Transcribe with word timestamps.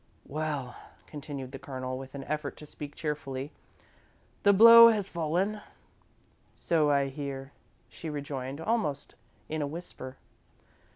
"Well," 0.25 0.75
continued 1.05 1.51
the 1.51 1.59
Colonel, 1.59 1.95
with 1.95 2.15
an 2.15 2.23
effort 2.23 2.57
to 2.57 2.65
speak 2.65 2.95
cheerfully, 2.95 3.51
"the 4.41 4.51
blow 4.51 4.87
has 4.89 5.07
fallen." 5.07 5.61
"So 6.55 6.89
I 6.89 7.09
hear," 7.09 7.51
she 7.87 8.09
rejoined, 8.09 8.59
almost 8.59 9.13
in 9.47 9.61
a 9.61 9.67
whisper. 9.67 10.17